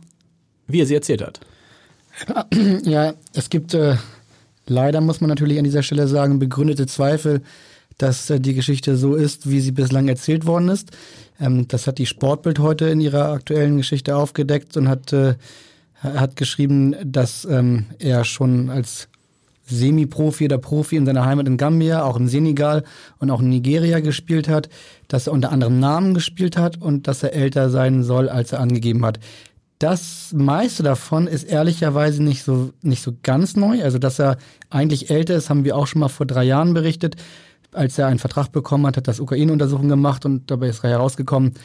wie 0.65 0.81
er 0.81 0.87
sie 0.87 0.95
erzählt 0.95 1.21
hat. 1.21 1.39
Ja, 2.83 3.13
es 3.33 3.49
gibt 3.49 3.73
äh, 3.73 3.97
leider, 4.65 5.01
muss 5.01 5.19
man 5.19 5.29
natürlich 5.29 5.57
an 5.57 5.65
dieser 5.65 5.83
Stelle 5.83 6.07
sagen, 6.07 6.39
begründete 6.39 6.87
Zweifel, 6.87 7.41
dass 7.97 8.29
äh, 8.29 8.39
die 8.39 8.53
Geschichte 8.53 8.95
so 8.95 9.15
ist, 9.15 9.49
wie 9.49 9.59
sie 9.59 9.71
bislang 9.71 10.07
erzählt 10.07 10.45
worden 10.45 10.69
ist. 10.69 10.91
Ähm, 11.39 11.67
das 11.67 11.87
hat 11.87 11.97
die 11.97 12.05
Sportbild 12.05 12.59
heute 12.59 12.85
in 12.85 13.01
ihrer 13.01 13.31
aktuellen 13.31 13.75
Geschichte 13.75 14.15
aufgedeckt 14.15 14.77
und 14.77 14.87
hat, 14.87 15.11
äh, 15.11 15.35
hat 16.01 16.37
geschrieben, 16.37 16.95
dass 17.03 17.43
ähm, 17.43 17.87
er 17.99 18.23
schon 18.23 18.69
als 18.69 19.09
Semi-Profi 19.65 20.45
oder 20.45 20.57
Profi 20.57 20.95
in 20.95 21.05
seiner 21.05 21.25
Heimat 21.25 21.47
in 21.47 21.57
Gambia, 21.57 22.03
auch 22.03 22.17
in 22.17 22.27
Senegal 22.27 22.83
und 23.19 23.31
auch 23.31 23.41
in 23.41 23.49
Nigeria 23.49 23.99
gespielt 23.99 24.47
hat, 24.47 24.69
dass 25.07 25.27
er 25.27 25.33
unter 25.33 25.51
anderem 25.51 25.79
Namen 25.79 26.13
gespielt 26.13 26.57
hat 26.57 26.81
und 26.81 27.07
dass 27.07 27.23
er 27.23 27.33
älter 27.33 27.69
sein 27.69 28.03
soll, 28.03 28.29
als 28.29 28.51
er 28.51 28.59
angegeben 28.59 29.05
hat. 29.05 29.19
Das 29.79 30.31
meiste 30.33 30.83
davon 30.83 31.27
ist 31.27 31.43
ehrlicherweise 31.43 32.23
nicht 32.23 32.43
so, 32.43 32.71
nicht 32.81 33.03
so 33.03 33.11
ganz 33.23 33.57
neu. 33.57 33.83
Also, 33.83 33.97
dass 33.97 34.19
er 34.19 34.37
eigentlich 34.69 35.09
älter 35.09 35.35
ist, 35.35 35.49
haben 35.49 35.65
wir 35.65 35.75
auch 35.75 35.87
schon 35.87 35.99
mal 35.99 36.07
vor 36.07 36.25
drei 36.25 36.45
Jahren 36.45 36.73
berichtet. 36.73 37.17
Als 37.73 37.97
er 37.97 38.07
einen 38.07 38.19
Vertrag 38.19 38.53
bekommen 38.53 38.87
hat, 38.87 38.95
hat 38.95 39.07
das 39.07 39.19
Ukraine-Untersuchung 39.19 39.89
gemacht 39.89 40.25
und 40.25 40.49
dabei 40.49 40.69
ist 40.69 40.83
herausgekommen, 40.83 41.55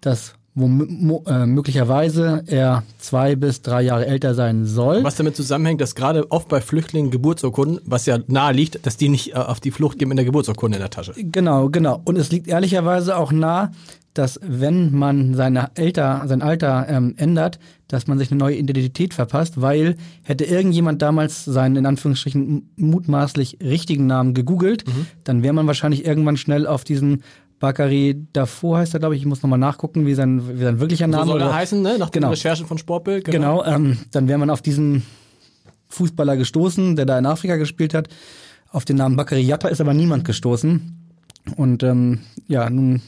dass 0.00 0.34
wo 0.54 1.22
äh, 1.26 1.46
möglicherweise 1.46 2.44
er 2.46 2.82
zwei 2.98 3.36
bis 3.36 3.62
drei 3.62 3.82
Jahre 3.82 4.06
älter 4.06 4.34
sein 4.34 4.66
soll. 4.66 5.02
Was 5.02 5.16
damit 5.16 5.34
zusammenhängt, 5.34 5.80
dass 5.80 5.94
gerade 5.94 6.30
oft 6.30 6.48
bei 6.48 6.60
Flüchtlingen 6.60 7.10
Geburtsurkunden, 7.10 7.80
was 7.86 8.04
ja 8.04 8.18
nahe 8.26 8.52
liegt, 8.52 8.84
dass 8.84 8.98
die 8.98 9.08
nicht 9.08 9.30
äh, 9.30 9.34
auf 9.36 9.60
die 9.60 9.70
Flucht 9.70 9.98
gehen 9.98 10.08
mit 10.08 10.18
der 10.18 10.26
Geburtsurkunde 10.26 10.76
in 10.76 10.82
der 10.82 10.90
Tasche. 10.90 11.14
Genau, 11.16 11.70
genau. 11.70 12.02
Und 12.04 12.18
es 12.18 12.30
liegt 12.30 12.48
ehrlicherweise 12.48 13.16
auch 13.16 13.32
nah, 13.32 13.70
dass 14.14 14.38
wenn 14.42 14.94
man 14.94 15.34
seine 15.34 15.74
Alter, 15.76 16.22
sein 16.26 16.42
Alter 16.42 16.86
ähm, 16.88 17.14
ändert, 17.16 17.58
dass 17.88 18.06
man 18.06 18.18
sich 18.18 18.30
eine 18.30 18.38
neue 18.38 18.56
Identität 18.56 19.14
verpasst, 19.14 19.60
weil 19.60 19.96
hätte 20.22 20.44
irgendjemand 20.44 21.02
damals 21.02 21.44
seinen 21.44 21.76
in 21.76 21.86
Anführungsstrichen 21.86 22.70
mutmaßlich 22.76 23.58
richtigen 23.62 24.06
Namen 24.06 24.34
gegoogelt, 24.34 24.86
mhm. 24.86 25.06
dann 25.24 25.42
wäre 25.42 25.54
man 25.54 25.66
wahrscheinlich 25.66 26.04
irgendwann 26.04 26.36
schnell 26.36 26.66
auf 26.66 26.84
diesen 26.84 27.22
Bakary 27.62 28.26
davor 28.32 28.78
heißt 28.78 28.92
er, 28.92 28.98
glaube 28.98 29.14
ich. 29.14 29.20
Ich 29.20 29.26
muss 29.26 29.40
nochmal 29.40 29.58
nachgucken, 29.58 30.04
wie 30.04 30.14
sein, 30.14 30.58
wie 30.58 30.64
sein 30.64 30.80
wirklicher 30.80 31.06
Name 31.06 31.22
ist. 31.22 31.26
So 31.28 31.32
soll 31.34 31.42
er 31.42 31.54
heißen, 31.54 31.80
ne? 31.80 31.96
Nach 31.96 32.10
genau. 32.10 32.26
den 32.26 32.32
Recherchen 32.32 32.66
von 32.66 32.76
Sportbild. 32.76 33.24
Genau, 33.24 33.62
genau 33.62 33.64
ähm, 33.64 33.98
dann 34.10 34.26
wäre 34.26 34.36
man 34.36 34.50
auf 34.50 34.62
diesen 34.62 35.04
Fußballer 35.88 36.36
gestoßen, 36.36 36.96
der 36.96 37.06
da 37.06 37.16
in 37.16 37.24
Afrika 37.24 37.54
gespielt 37.54 37.94
hat. 37.94 38.08
Auf 38.72 38.84
den 38.84 38.96
Namen 38.96 39.14
Bakary 39.14 39.42
Yatta 39.42 39.68
ist 39.68 39.80
aber 39.80 39.94
niemand 39.94 40.24
gestoßen. 40.24 41.08
Und 41.54 41.84
ähm, 41.84 42.22
ja, 42.48 42.68
nun 42.68 43.00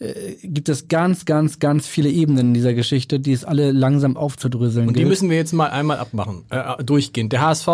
äh, 0.00 0.34
gibt 0.42 0.68
es 0.68 0.88
ganz, 0.88 1.24
ganz, 1.24 1.58
ganz 1.58 1.86
viele 1.86 2.08
Ebenen 2.08 2.48
in 2.48 2.54
dieser 2.54 2.74
Geschichte, 2.74 3.20
die 3.20 3.32
es 3.32 3.44
alle 3.44 3.70
langsam 3.72 4.16
aufzudröseln 4.16 4.88
Und 4.88 4.94
die 4.94 5.00
gilt. 5.00 5.08
müssen 5.08 5.30
wir 5.30 5.36
jetzt 5.36 5.52
mal 5.52 5.70
einmal 5.70 5.98
abmachen, 5.98 6.42
äh, 6.50 6.82
durchgehend. 6.82 7.32
Der 7.32 7.42
HSV 7.42 7.68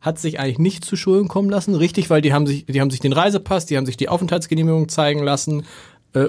hat 0.00 0.18
sich 0.18 0.40
eigentlich 0.40 0.58
nicht 0.58 0.84
zu 0.84 0.96
Schulden 0.96 1.28
kommen 1.28 1.50
lassen, 1.50 1.74
richtig, 1.74 2.08
weil 2.08 2.22
die 2.22 2.32
haben 2.32 2.46
sich, 2.46 2.64
die 2.66 2.80
haben 2.80 2.90
sich 2.90 3.00
den 3.00 3.12
Reisepass, 3.12 3.66
die 3.66 3.76
haben 3.76 3.86
sich 3.86 3.96
die 3.96 4.08
Aufenthaltsgenehmigung 4.08 4.88
zeigen 4.88 5.22
lassen, 5.22 5.64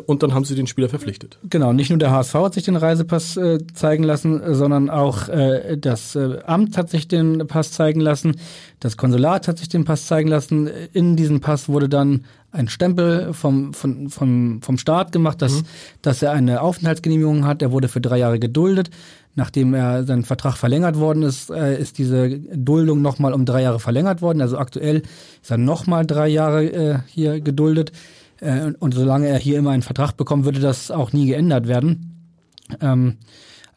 und 0.05 0.23
dann 0.23 0.33
haben 0.33 0.43
sie 0.43 0.55
den 0.55 0.67
Spieler 0.67 0.89
verpflichtet. 0.89 1.39
Genau, 1.49 1.71
nicht 1.71 1.89
nur 1.89 1.99
der 1.99 2.11
HSV 2.11 2.33
hat 2.33 2.53
sich 2.53 2.63
den 2.63 2.75
Reisepass 2.75 3.37
äh, 3.37 3.59
zeigen 3.73 4.03
lassen, 4.03 4.41
sondern 4.53 4.89
auch 4.89 5.29
äh, 5.29 5.77
das 5.77 6.15
äh, 6.15 6.39
Amt 6.45 6.77
hat 6.77 6.89
sich 6.89 7.07
den 7.07 7.47
Pass 7.47 7.71
zeigen 7.71 8.01
lassen, 8.01 8.35
das 8.79 8.97
Konsulat 8.97 9.47
hat 9.47 9.57
sich 9.57 9.69
den 9.69 9.85
Pass 9.85 10.05
zeigen 10.05 10.29
lassen. 10.29 10.69
In 10.93 11.15
diesem 11.15 11.39
Pass 11.39 11.69
wurde 11.69 11.89
dann 11.89 12.25
ein 12.51 12.67
Stempel 12.67 13.33
vom, 13.33 13.73
vom, 13.73 14.09
vom, 14.09 14.61
vom 14.61 14.77
Staat 14.77 15.11
gemacht, 15.11 15.41
dass, 15.41 15.61
mhm. 15.61 15.65
dass 16.01 16.21
er 16.21 16.31
eine 16.31 16.61
Aufenthaltsgenehmigung 16.61 17.45
hat. 17.45 17.61
Er 17.61 17.71
wurde 17.71 17.87
für 17.87 18.01
drei 18.01 18.17
Jahre 18.17 18.39
geduldet. 18.39 18.89
Nachdem 19.35 19.73
er 19.73 20.03
sein 20.03 20.23
Vertrag 20.23 20.57
verlängert 20.57 20.97
worden 20.97 21.23
ist, 21.23 21.49
äh, 21.51 21.79
ist 21.79 21.97
diese 21.97 22.39
Duldung 22.39 23.01
nochmal 23.01 23.33
um 23.33 23.45
drei 23.45 23.61
Jahre 23.61 23.79
verlängert 23.79 24.21
worden. 24.21 24.41
Also 24.41 24.57
aktuell 24.57 25.03
ist 25.41 25.51
er 25.51 25.57
nochmal 25.57 26.05
drei 26.05 26.27
Jahre 26.27 26.65
äh, 26.65 26.99
hier 27.07 27.39
geduldet. 27.39 27.91
Äh, 28.41 28.71
und 28.79 28.93
solange 28.93 29.27
er 29.27 29.37
hier 29.37 29.57
immer 29.57 29.71
einen 29.71 29.83
Vertrag 29.83 30.17
bekommt, 30.17 30.45
würde 30.45 30.59
das 30.59 30.91
auch 30.91 31.13
nie 31.13 31.27
geändert 31.27 31.67
werden. 31.67 32.33
Ähm, 32.81 33.17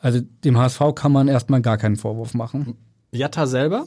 also 0.01 0.21
dem 0.45 0.59
HSV 0.59 0.81
kann 0.95 1.13
man 1.13 1.29
erstmal 1.29 1.63
gar 1.63 1.79
keinen 1.79 1.97
Vorwurf 1.97 2.35
machen. 2.35 2.77
Jatta 3.13 3.47
selber? 3.47 3.87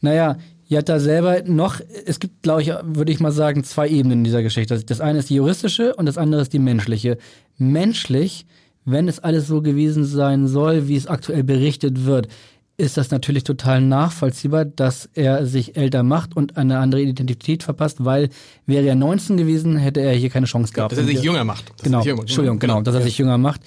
Naja, 0.00 0.36
Jatta 0.66 1.00
selber 1.00 1.42
noch, 1.46 1.80
es 2.06 2.20
gibt, 2.20 2.42
glaube 2.42 2.62
ich, 2.62 2.68
würde 2.82 3.10
ich 3.10 3.20
mal 3.20 3.32
sagen, 3.32 3.64
zwei 3.64 3.88
Ebenen 3.88 4.18
in 4.18 4.24
dieser 4.24 4.42
Geschichte. 4.42 4.78
Das 4.84 5.00
eine 5.00 5.18
ist 5.18 5.30
die 5.30 5.34
juristische 5.34 5.94
und 5.96 6.06
das 6.06 6.18
andere 6.18 6.42
ist 6.42 6.52
die 6.52 6.58
menschliche. 6.58 7.18
Menschlich, 7.58 8.46
wenn 8.84 9.08
es 9.08 9.18
alles 9.18 9.46
so 9.46 9.62
gewesen 9.62 10.04
sein 10.04 10.46
soll, 10.46 10.88
wie 10.88 10.96
es 10.96 11.06
aktuell 11.06 11.42
berichtet 11.42 12.04
wird, 12.04 12.28
ist 12.80 12.96
das 12.96 13.10
natürlich 13.10 13.44
total 13.44 13.80
nachvollziehbar, 13.80 14.64
dass 14.64 15.08
er 15.14 15.46
sich 15.46 15.76
älter 15.76 16.02
macht 16.02 16.34
und 16.34 16.56
eine 16.56 16.78
andere 16.78 17.02
Identität 17.02 17.62
verpasst, 17.62 18.04
weil 18.04 18.30
wäre 18.66 18.86
er 18.86 18.94
19 18.94 19.36
gewesen, 19.36 19.76
hätte 19.76 20.00
er 20.00 20.14
hier 20.14 20.30
keine 20.30 20.46
Chance 20.46 20.72
gehabt. 20.72 20.92
Dass 20.92 20.98
er 20.98 21.04
sich 21.04 21.22
jünger 21.22 21.44
macht. 21.44 21.70
Das 21.76 21.82
genau, 21.82 22.02
jünger, 22.02 22.22
Entschuldigung, 22.22 22.58
genau, 22.58 22.74
genau, 22.74 22.82
dass 22.82 22.94
er 22.94 23.02
sich 23.02 23.18
jünger 23.18 23.38
macht, 23.38 23.60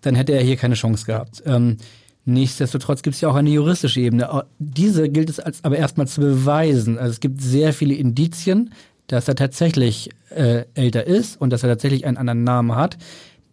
dann 0.00 0.14
hätte 0.14 0.32
er 0.32 0.42
hier 0.42 0.56
keine 0.56 0.74
Chance 0.74 1.04
gehabt. 1.04 1.42
Ähm, 1.44 1.76
nichtsdestotrotz 2.24 3.02
gibt 3.02 3.16
es 3.16 3.20
ja 3.20 3.28
auch 3.28 3.34
eine 3.34 3.50
juristische 3.50 4.00
Ebene. 4.00 4.44
Diese 4.58 5.08
gilt 5.08 5.28
es 5.28 5.40
als, 5.40 5.64
aber 5.64 5.76
erstmal 5.76 6.06
zu 6.06 6.20
beweisen. 6.20 6.98
Also 6.98 7.10
es 7.10 7.20
gibt 7.20 7.42
sehr 7.42 7.72
viele 7.72 7.94
Indizien, 7.94 8.70
dass 9.08 9.28
er 9.28 9.34
tatsächlich 9.34 10.10
äh, 10.30 10.64
älter 10.74 11.06
ist 11.06 11.40
und 11.40 11.50
dass 11.50 11.62
er 11.62 11.68
tatsächlich 11.68 12.06
einen 12.06 12.16
anderen 12.16 12.44
Namen 12.44 12.76
hat. 12.76 12.96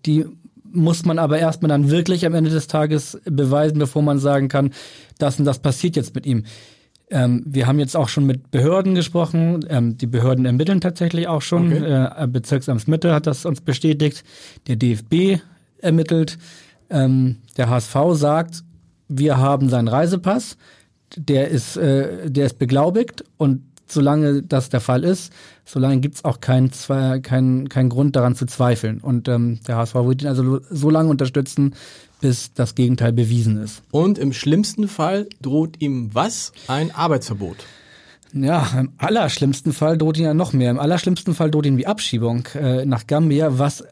Die 0.06 0.26
muss 0.72 1.06
man 1.06 1.20
aber 1.20 1.40
erstmal 1.40 1.70
dann 1.70 1.90
wirklich 1.90 2.26
am 2.26 2.34
Ende 2.34 2.50
des 2.50 2.68
Tages 2.68 3.20
beweisen, 3.26 3.80
bevor 3.80 4.02
man 4.02 4.20
sagen 4.20 4.48
kann, 4.48 4.72
das 5.18 5.40
und 5.40 5.46
das 5.46 5.60
passiert 5.60 5.96
jetzt 5.96 6.16
mit 6.16 6.26
ihm. 6.26 6.46
Ähm, 7.12 7.44
wir 7.46 7.66
haben 7.66 7.80
jetzt 7.80 7.96
auch 7.96 8.08
schon 8.08 8.26
mit 8.26 8.52
Behörden 8.52 8.94
gesprochen. 8.94 9.66
Ähm, 9.70 9.98
die 9.98 10.06
Behörden 10.06 10.46
ermitteln 10.46 10.80
tatsächlich 10.80 11.28
auch 11.28 11.42
schon. 11.42 11.74
Okay. 11.74 12.10
Äh, 12.24 12.28
Bezirksamtsmitte 12.28 13.14
hat 13.14 13.26
das 13.26 13.46
uns 13.46 13.62
bestätigt. 13.62 14.24
Der 14.68 14.76
DFB 14.76 15.42
ermittelt. 15.80 16.38
Ähm, 16.90 17.38
der 17.58 17.70
HSV 17.70 17.96
sagt, 18.14 18.64
wir 19.08 19.38
haben 19.38 19.70
seinen 19.70 19.88
Reisepass. 19.88 20.58
Der 21.18 21.48
ist, 21.48 21.78
äh, 21.78 22.30
der 22.30 22.46
ist 22.46 22.60
beglaubigt 22.60 23.24
und 23.38 23.64
solange 23.92 24.44
das 24.44 24.70
der 24.70 24.82
Fall 24.82 25.04
ist, 25.04 25.32
solange 25.66 26.00
gibt 26.00 26.16
es 26.16 26.26
auch 26.26 26.40
keinen 26.42 26.72
kein, 27.22 27.70
kein 27.70 27.90
Grund 27.90 28.16
daran 28.16 28.36
zu 28.36 28.46
zweifeln. 28.46 29.00
Und 29.00 29.28
ähm, 29.28 29.60
der 29.68 29.78
HSV 29.78 29.96
wird 29.96 30.22
ihn 30.22 30.28
also 30.28 30.60
so 30.70 30.90
lange 30.90 31.10
unterstützen, 31.10 31.76
bis 32.22 32.54
das 32.54 32.76
Gegenteil 32.76 33.14
bewiesen 33.14 33.58
ist. 33.58 33.82
Und 33.92 34.18
im 34.18 34.34
schlimmsten 34.34 34.88
Fall 34.88 35.28
droht 35.42 35.82
ihm 35.82 36.10
was? 36.14 36.52
Ein 36.68 36.94
Arbeitsverbot. 36.94 37.58
Ja, 38.34 38.68
im 38.78 38.92
allerschlimmsten 38.98 39.74
Fall 39.74 39.98
droht 39.98 40.18
ihn 40.18 40.26
ja 40.26 40.34
noch 40.34 40.54
mehr. 40.54 40.70
Im 40.70 40.80
allerschlimmsten 40.80 41.34
Fall 41.34 41.50
droht 41.50 41.66
ihn 41.66 41.78
die 41.78 41.88
Abschiebung 41.88 42.48
äh, 42.54 42.86
nach 42.86 43.08
Gambia, 43.08 43.58
was 43.58 43.84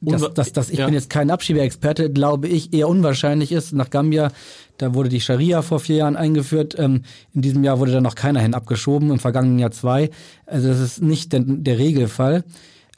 dass, 0.00 0.32
dass, 0.34 0.52
dass 0.52 0.70
ich 0.70 0.78
ja. 0.78 0.86
bin 0.86 0.94
jetzt 0.94 1.10
kein 1.10 1.30
Abschiebeexperte, 1.30 2.10
glaube 2.10 2.48
ich, 2.48 2.72
eher 2.72 2.88
unwahrscheinlich 2.88 3.52
ist. 3.52 3.72
Nach 3.72 3.90
Gambia, 3.90 4.32
da 4.78 4.94
wurde 4.94 5.10
die 5.10 5.20
Scharia 5.20 5.62
vor 5.62 5.80
vier 5.80 5.96
Jahren 5.96 6.16
eingeführt. 6.16 6.74
Ähm, 6.78 7.02
in 7.34 7.42
diesem 7.42 7.62
Jahr 7.64 7.78
wurde 7.78 7.92
da 7.92 8.00
noch 8.00 8.14
keiner 8.14 8.40
hin 8.40 8.54
abgeschoben, 8.54 9.10
im 9.10 9.18
vergangenen 9.18 9.58
Jahr 9.58 9.72
zwei. 9.72 10.10
Also 10.46 10.68
das 10.68 10.80
ist 10.80 11.02
nicht 11.02 11.32
der, 11.32 11.40
der 11.44 11.78
Regelfall. 11.78 12.44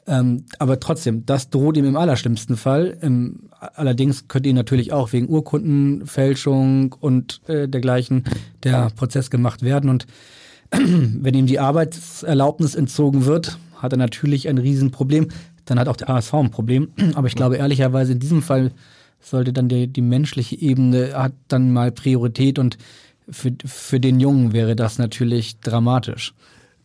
Ähm, 0.05 0.45
aber 0.59 0.79
trotzdem, 0.79 1.25
das 1.25 1.49
droht 1.49 1.77
ihm 1.77 1.85
im 1.85 1.95
allerschlimmsten 1.95 2.57
Fall. 2.57 2.97
Ähm, 3.01 3.49
allerdings 3.59 4.27
könnte 4.27 4.49
ihn 4.49 4.55
natürlich 4.55 4.91
auch 4.91 5.13
wegen 5.13 5.29
Urkundenfälschung 5.29 6.93
und 6.99 7.41
äh, 7.47 7.67
dergleichen 7.67 8.25
der 8.63 8.89
Prozess 8.95 9.29
gemacht 9.29 9.61
werden. 9.61 9.89
Und 9.89 10.05
wenn 10.71 11.33
ihm 11.33 11.47
die 11.47 11.59
Arbeitserlaubnis 11.59 12.75
entzogen 12.75 13.25
wird, 13.25 13.57
hat 13.77 13.93
er 13.93 13.97
natürlich 13.97 14.47
ein 14.47 14.57
Riesenproblem 14.57 15.27
dann 15.65 15.79
hat 15.79 15.87
auch 15.87 15.97
der 15.97 16.09
ASV 16.09 16.33
ein 16.35 16.51
Problem. 16.51 16.89
Aber 17.15 17.27
ich 17.27 17.35
glaube 17.35 17.57
ehrlicherweise 17.57 18.13
in 18.13 18.19
diesem 18.19 18.41
Fall 18.41 18.71
sollte 19.19 19.53
dann 19.53 19.69
die, 19.69 19.87
die 19.87 20.01
menschliche 20.01 20.59
Ebene 20.59 21.13
hat 21.13 21.33
dann 21.47 21.71
mal 21.71 21.91
Priorität 21.91 22.59
und 22.59 22.77
für, 23.29 23.53
für 23.65 23.99
den 23.99 24.19
Jungen 24.19 24.51
wäre 24.51 24.75
das 24.75 24.97
natürlich 24.97 25.59
dramatisch. 25.61 26.33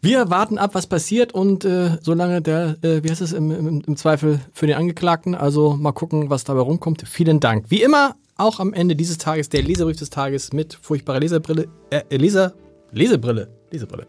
Wir 0.01 0.31
warten 0.31 0.59
ab, 0.59 0.75
was 0.75 0.87
passiert 0.87 1.35
und 1.35 1.65
äh, 1.65 1.99
solange 2.01 2.41
der, 2.41 2.77
äh, 2.83 3.03
wie 3.03 3.11
heißt 3.11 3.21
es 3.21 3.33
im, 3.33 3.51
im, 3.51 3.83
im 3.85 3.97
Zweifel 3.97 4.41
für 4.53 4.69
den 4.69 4.77
Angeklagten, 4.77 5.35
also 5.35 5.77
mal 5.77 5.91
gucken, 5.91 6.31
was 6.31 6.45
dabei 6.45 6.61
rumkommt. 6.61 7.03
Vielen 7.09 7.41
Dank. 7.41 7.65
Wie 7.69 7.83
immer, 7.83 8.15
auch 8.37 8.61
am 8.61 8.73
Ende 8.73 8.95
dieses 8.95 9.19
Tages 9.19 9.49
der 9.49 9.63
Leserbrief 9.63 9.97
des 9.97 10.11
Tages 10.11 10.53
mit 10.53 10.79
furchtbarer 10.81 11.19
Leserbrille, 11.19 11.67
äh, 11.91 12.17
Leser, 12.17 12.55
Lesebrille, 12.93 13.49
Lesebrille. 13.73 14.07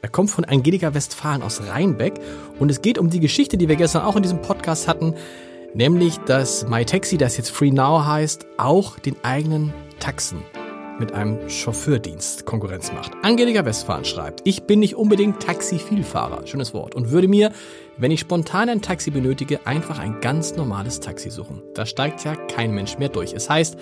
Er 0.00 0.08
kommt 0.08 0.30
von 0.30 0.44
Angelika 0.44 0.94
Westfalen 0.94 1.42
aus 1.42 1.60
Rheinbeck 1.66 2.14
und 2.60 2.70
es 2.70 2.82
geht 2.82 2.98
um 2.98 3.10
die 3.10 3.18
Geschichte, 3.18 3.56
die 3.56 3.68
wir 3.68 3.76
gestern 3.76 4.02
auch 4.02 4.14
in 4.14 4.22
diesem 4.22 4.40
Podcast 4.40 4.86
hatten, 4.86 5.14
nämlich 5.74 6.18
dass 6.18 6.68
MyTaxi, 6.68 7.18
das 7.18 7.36
jetzt 7.36 7.50
Free 7.50 7.72
Now 7.72 8.04
heißt, 8.04 8.46
auch 8.58 8.98
den 9.00 9.16
eigenen 9.24 9.74
Taxen 9.98 10.42
mit 11.00 11.12
einem 11.12 11.48
Chauffeurdienst 11.48 12.46
Konkurrenz 12.46 12.92
macht. 12.92 13.12
Angelika 13.22 13.64
Westphalen 13.64 14.04
schreibt, 14.04 14.40
ich 14.44 14.64
bin 14.64 14.80
nicht 14.80 14.94
unbedingt 14.94 15.40
Taxi-Vielfahrer, 15.40 16.46
schönes 16.46 16.74
Wort, 16.74 16.94
und 16.94 17.10
würde 17.10 17.28
mir, 17.28 17.52
wenn 17.96 18.10
ich 18.10 18.20
spontan 18.20 18.68
ein 18.68 18.82
Taxi 18.82 19.10
benötige, 19.10 19.66
einfach 19.66 19.98
ein 19.98 20.20
ganz 20.20 20.56
normales 20.56 21.00
Taxi 21.00 21.30
suchen. 21.30 21.62
Da 21.74 21.86
steigt 21.86 22.24
ja 22.24 22.36
kein 22.36 22.72
Mensch 22.72 22.98
mehr 22.98 23.08
durch. 23.08 23.32
Es 23.32 23.50
heißt, 23.50 23.76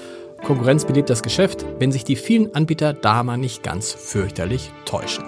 Konkurrenz 0.45 0.85
belebt 0.85 1.11
das 1.11 1.23
Geschäft, 1.23 1.65
wenn 1.79 1.93
sich 1.93 2.05
die 2.05 2.17
vielen 2.17 2.55
Anbieter 2.55 2.93
da 2.93 3.23
mal 3.23 3.39
nicht 3.39 3.63
ganz 3.63 3.93
fürchterlich 3.93 4.71
täuschen. 4.85 5.25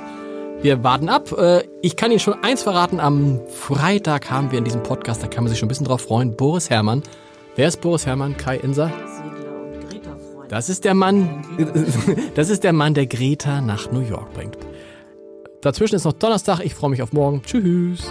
Wir 0.61 0.83
warten 0.83 1.09
ab. 1.09 1.31
Äh, 1.39 1.63
ich 1.83 1.97
kann 1.97 2.11
Ihnen 2.11 2.21
schon 2.21 2.43
eins 2.43 2.63
verraten. 2.63 2.99
Am 2.99 3.41
Freitag 3.49 4.31
haben 4.31 4.51
wir 4.51 4.59
in 4.59 4.65
diesem 4.65 4.83
Podcast, 4.83 5.23
da 5.23 5.29
kann 5.29 5.45
man 5.45 5.51
sich 5.51 5.59
schon 5.59 5.67
ein 5.67 5.69
bisschen 5.69 5.87
drauf 5.87 6.03
freuen, 6.03 6.37
Boris 6.37 6.69
Herrmann. 6.69 7.03
Wer 7.55 7.69
ist 7.69 7.81
Boris 7.81 8.07
Herrmann? 8.07 8.37
Kai 8.37 8.57
Inser? 8.57 8.91
Das 10.49 10.69
ist 10.69 10.85
der 10.85 10.95
Mann, 10.95 11.45
das 12.35 12.49
ist 12.49 12.65
der 12.65 12.73
Mann, 12.73 12.95
der 12.95 13.07
Greta 13.07 13.61
nach 13.61 13.93
New 13.93 14.01
York 14.01 14.33
bringt. 14.33 14.57
Dazwischen 15.61 15.97
ist 15.97 16.05
noch 16.05 16.15
Donnerstag. 16.15 16.61
Ich 16.61 16.75
freue 16.75 16.91
mich 16.91 17.03
auf 17.03 17.13
morgen. 17.13 17.43
Tschüss. 17.43 18.11